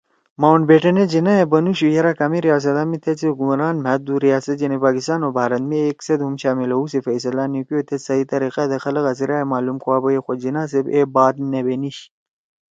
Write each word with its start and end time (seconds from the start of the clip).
ماؤنٹ 0.41 0.63
بیٹین 0.69 0.95
ئے 0.99 1.05
جناح 1.13 1.35
ئے 1.39 1.45
بنُوشُو 1.51 1.87
یرأ 1.97 2.13
کامے 2.19 2.39
ریاستا 2.45 2.83
می 2.89 2.97
تھید 3.03 3.17
سی 3.19 3.25
حکمران 3.31 3.75
مھأ 3.83 3.93
دو 4.05 4.15
ریاست 4.25 4.57
یعنی 4.61 4.77
پاکستان 4.85 5.19
او 5.23 5.29
بھارت 5.37 5.63
می 5.69 5.77
ایک 5.85 5.97
سیت 6.05 6.19
ہُم 6.25 6.35
شامل 6.41 6.69
ہؤ 6.75 6.83
سی 6.91 6.99
فیصلہ 7.07 7.43
نی 7.51 7.59
کیو 7.67 7.79
تھید 7.87 7.99
صحیح 8.07 8.25
طریقہ 8.31 8.63
دے 8.69 8.77
خلگا 8.83 9.11
سی 9.17 9.23
رائے 9.29 9.45
معلوم 9.51 9.77
کوا 9.83 9.97
بیئی 10.03 10.19
خو 10.25 10.31
جناح 10.43 10.65
صیب 10.71 10.85
اے 10.93 11.01
بات 11.15 11.35
نے 11.51 11.59
بینیشی 11.67 12.05